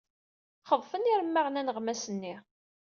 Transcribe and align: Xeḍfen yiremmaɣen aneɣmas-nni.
Xeḍfen 0.69 1.09
yiremmaɣen 1.09 1.59
aneɣmas-nni. 1.59 2.35